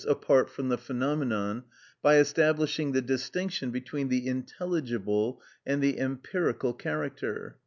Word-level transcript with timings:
_,apart 0.09 0.49
from 0.49 0.69
the 0.69 0.79
phenomenon,(69) 0.79 1.63
by 2.01 2.17
establishing 2.17 2.91
the 2.91 3.03
distinction 3.03 3.69
between 3.69 4.07
the 4.09 4.25
intelligible 4.25 5.39
and 5.63 5.79
the 5.79 5.99
empirical 5.99 6.73
character. 6.73 7.55